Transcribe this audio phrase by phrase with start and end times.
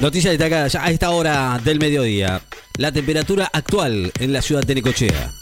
[0.00, 2.42] Noticias destacadas a esta hora del mediodía.
[2.76, 5.32] La temperatura actual en la ciudad de Necochea.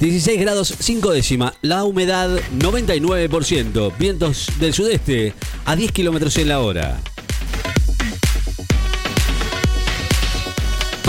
[0.00, 1.52] ...16 grados 5 décima...
[1.60, 3.92] ...la humedad 99%...
[3.98, 5.34] ...vientos del sudeste...
[5.66, 6.98] ...a 10 kilómetros en la hora...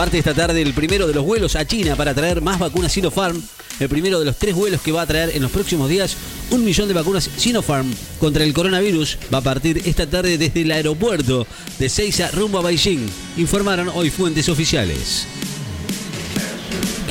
[0.01, 3.39] Parte esta tarde el primero de los vuelos a China para traer más vacunas Sinopharm.
[3.79, 6.17] El primero de los tres vuelos que va a traer en los próximos días
[6.49, 9.19] un millón de vacunas Sinopharm contra el coronavirus.
[9.31, 11.45] Va a partir esta tarde desde el aeropuerto
[11.77, 13.05] de Seiza rumbo a Beijing,
[13.37, 15.27] informaron hoy fuentes oficiales.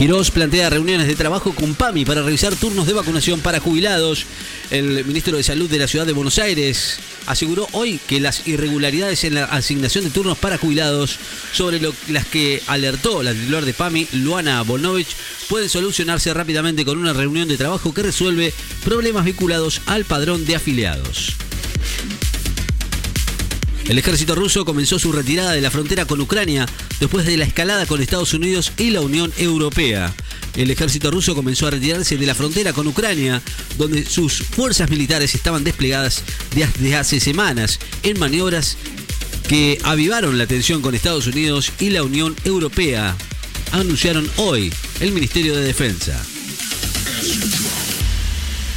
[0.01, 4.25] Quirós plantea reuniones de trabajo con PAMI para revisar turnos de vacunación para jubilados.
[4.71, 9.25] El ministro de Salud de la Ciudad de Buenos Aires aseguró hoy que las irregularidades
[9.25, 11.19] en la asignación de turnos para jubilados,
[11.53, 15.15] sobre las que alertó la titular de PAMI, Luana Bolnovich,
[15.51, 20.57] pueden solucionarse rápidamente con una reunión de trabajo que resuelve problemas vinculados al padrón de
[20.57, 21.37] afiliados.
[23.91, 26.65] El ejército ruso comenzó su retirada de la frontera con Ucrania
[27.01, 30.15] después de la escalada con Estados Unidos y la Unión Europea.
[30.55, 33.43] El ejército ruso comenzó a retirarse de la frontera con Ucrania,
[33.79, 36.23] donde sus fuerzas militares estaban desplegadas
[36.55, 38.77] desde hace semanas en maniobras
[39.49, 43.17] que avivaron la tensión con Estados Unidos y la Unión Europea,
[43.73, 46.25] anunciaron hoy el Ministerio de Defensa.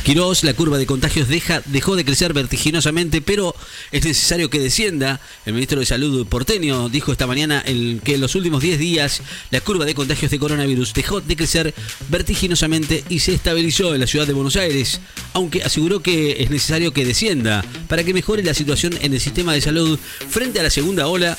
[0.03, 3.55] Quirós, la curva de contagios deja, dejó de crecer vertiginosamente, pero
[3.91, 5.21] es necesario que descienda.
[5.45, 9.61] El ministro de Salud porteño dijo esta mañana que en los últimos 10 días la
[9.61, 11.73] curva de contagios de coronavirus dejó de crecer
[12.09, 14.99] vertiginosamente y se estabilizó en la ciudad de Buenos Aires,
[15.31, 19.53] aunque aseguró que es necesario que descienda para que mejore la situación en el sistema
[19.53, 19.97] de salud
[20.29, 21.37] frente a la segunda ola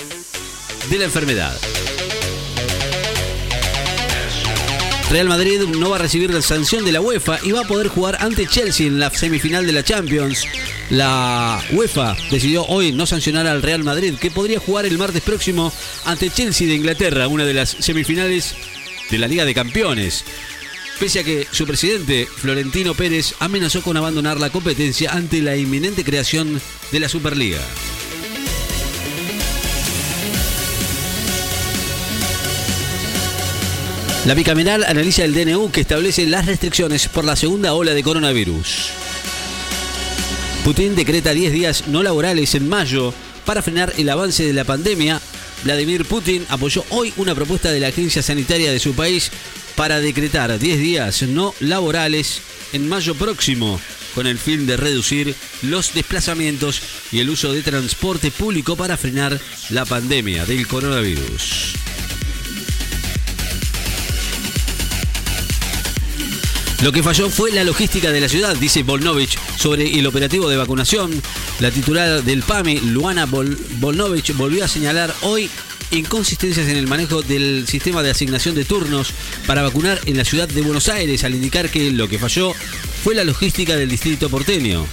[0.89, 1.55] de la enfermedad.
[5.11, 7.89] Real Madrid no va a recibir la sanción de la UEFA y va a poder
[7.89, 10.45] jugar ante Chelsea en la semifinal de la Champions.
[10.91, 15.73] La UEFA decidió hoy no sancionar al Real Madrid, que podría jugar el martes próximo
[16.05, 18.55] ante Chelsea de Inglaterra, una de las semifinales
[19.11, 20.25] de la Liga de Campeones.
[20.99, 26.05] Pese a que su presidente, Florentino Pérez, amenazó con abandonar la competencia ante la inminente
[26.05, 26.61] creación
[26.93, 27.61] de la Superliga.
[34.27, 38.89] La bicameral analiza el DNU que establece las restricciones por la segunda ola de coronavirus.
[40.65, 43.13] Putin decreta 10 días no laborales en mayo
[43.45, 45.21] para frenar el avance de la pandemia.
[45.63, 49.31] Vladimir Putin apoyó hoy una propuesta de la agencia sanitaria de su país
[49.77, 52.41] para decretar 10 días no laborales
[52.73, 53.79] en mayo próximo
[54.15, 56.81] con el fin de reducir los desplazamientos
[57.13, 61.94] y el uso de transporte público para frenar la pandemia del coronavirus.
[66.85, 70.59] Lo que falló fue la logística de la ciudad, dice Volnovich sobre el operativo de
[70.59, 71.11] vacunación.
[71.59, 75.49] La titular del PAMI, Luana Volnovich, volvió a señalar hoy
[75.93, 79.15] inconsistencias en el manejo del sistema de asignación de turnos
[79.47, 82.53] para vacunar en la ciudad de Buenos Aires, al indicar que lo que falló
[83.03, 84.85] fue la logística del distrito porteño.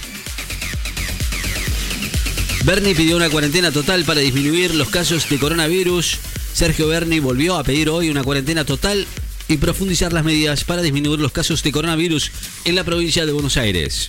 [2.64, 6.20] Bernie pidió una cuarentena total para disminuir los casos de coronavirus.
[6.54, 9.06] Sergio Berni volvió a pedir hoy una cuarentena total
[9.52, 12.30] y profundizar las medidas para disminuir los casos de coronavirus
[12.64, 14.08] en la provincia de Buenos Aires.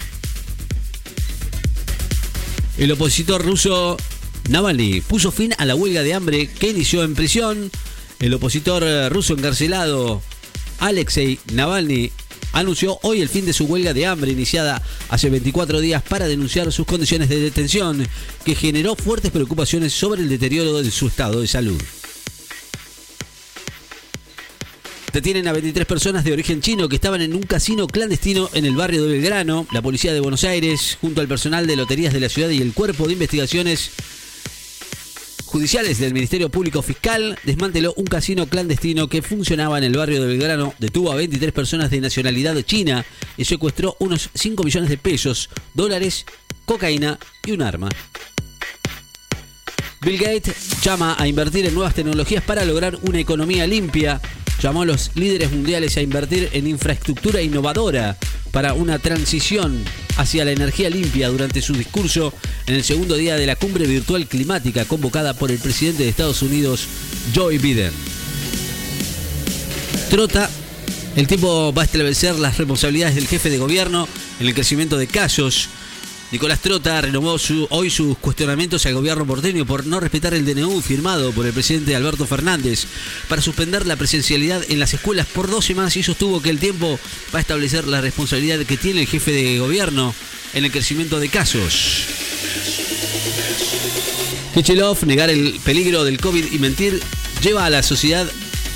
[2.77, 3.97] El opositor ruso
[4.49, 7.71] Navalny puso fin a la huelga de hambre que inició en prisión.
[8.19, 10.21] El opositor ruso encarcelado
[10.79, 12.11] Alexei Navalny
[12.53, 16.71] anunció hoy el fin de su huelga de hambre iniciada hace 24 días para denunciar
[16.71, 18.07] sus condiciones de detención,
[18.45, 21.81] que generó fuertes preocupaciones sobre el deterioro de su estado de salud.
[25.13, 28.75] Detienen a 23 personas de origen chino que estaban en un casino clandestino en el
[28.75, 29.67] barrio de Belgrano.
[29.71, 32.73] La policía de Buenos Aires, junto al personal de loterías de la ciudad y el
[32.73, 33.91] cuerpo de investigaciones
[35.45, 40.29] judiciales del Ministerio Público Fiscal, desmanteló un casino clandestino que funcionaba en el barrio de
[40.29, 43.05] Belgrano, detuvo a 23 personas de nacionalidad china
[43.37, 46.25] y secuestró unos 5 millones de pesos, dólares,
[46.65, 47.89] cocaína y un arma.
[50.01, 54.19] Bill Gates llama a invertir en nuevas tecnologías para lograr una economía limpia
[54.63, 58.17] llamó a los líderes mundiales a invertir en infraestructura innovadora
[58.51, 59.83] para una transición
[60.15, 62.33] hacia la energía limpia durante su discurso
[62.65, 66.41] en el segundo día de la cumbre virtual climática convocada por el presidente de Estados
[66.41, 66.87] Unidos,
[67.35, 67.91] Joe Biden.
[70.09, 70.49] Trota,
[71.17, 74.07] el tiempo va a establecer las responsabilidades del jefe de gobierno
[74.39, 75.67] en el crecimiento de casos
[76.33, 77.37] Nicolás Trota renovó
[77.69, 81.95] hoy sus cuestionamientos al gobierno porteño por no respetar el DNU firmado por el presidente
[81.95, 82.87] Alberto Fernández
[83.29, 86.99] para suspender la presencialidad en las escuelas por dos semanas y sostuvo que el tiempo
[87.31, 90.15] va a establecer la responsabilidad que tiene el jefe de gobierno
[90.55, 92.05] en el crecimiento de casos.
[94.55, 96.99] Kichilov, negar el peligro del COVID y mentir
[97.43, 98.27] lleva a la sociedad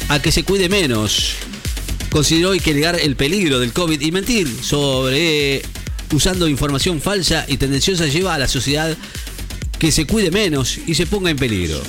[0.10, 1.32] a que se cuide menos.
[2.12, 5.64] Consideró que negar el peligro del COVID y mentir sobre
[6.12, 8.96] usando información falsa y tendenciosa lleva a la sociedad
[9.80, 11.82] que se cuide menos y se ponga en peligro.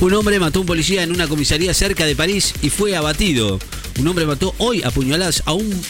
[0.00, 3.58] Un hombre mató a un policía en una comisaría cerca de París y fue abatido.
[3.98, 5.82] Un hombre mató hoy a puñaladas a, un,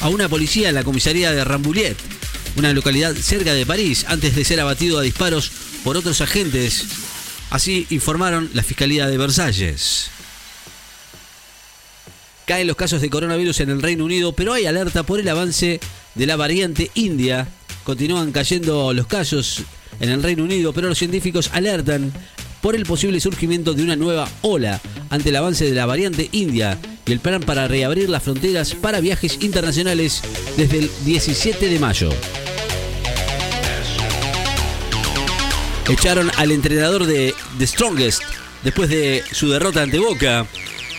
[0.00, 1.96] a una policía en la comisaría de Rambouillet,
[2.56, 5.50] una localidad cerca de París, antes de ser abatido a disparos
[5.84, 6.86] por otros agentes.
[7.50, 10.10] Así informaron la Fiscalía de Versalles.
[12.46, 15.80] Caen los casos de coronavirus en el Reino Unido, pero hay alerta por el avance
[16.14, 17.46] de la variante india.
[17.84, 19.62] Continúan cayendo los casos
[20.00, 22.12] en el Reino Unido, pero los científicos alertan
[22.60, 24.80] por el posible surgimiento de una nueva ola
[25.10, 29.00] ante el avance de la variante india y el plan para reabrir las fronteras para
[29.00, 30.22] viajes internacionales
[30.56, 32.10] desde el 17 de mayo.
[35.88, 38.22] Echaron al entrenador de The Strongest
[38.64, 40.46] después de su derrota ante Boca,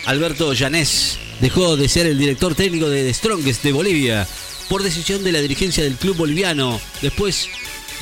[0.06, 4.26] Alberto Llanés dejó de ser el director técnico de The Strongest de Bolivia
[4.68, 7.48] por decisión de la dirigencia del club boliviano después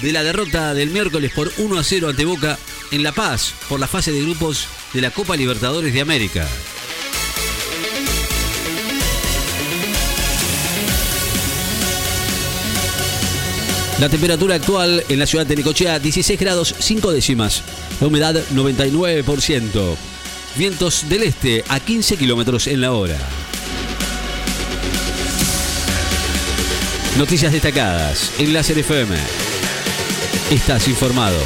[0.00, 2.58] de la derrota del miércoles por 1 a 0 ante Boca
[2.90, 6.46] en La Paz por la fase de grupos de la Copa Libertadores de América.
[14.00, 17.62] La temperatura actual en la ciudad de Necochea 16 grados 5 décimas.
[18.00, 20.11] La humedad 99%.
[20.56, 23.16] Vientos del este a 15 kilómetros en la hora.
[27.16, 29.16] Noticias destacadas en Láser FM.
[30.50, 31.38] Estás informado.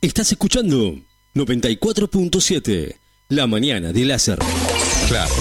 [0.00, 0.96] Estás escuchando
[1.34, 2.96] 94.7,
[3.28, 4.38] la mañana de Láser.
[5.08, 5.34] Claro.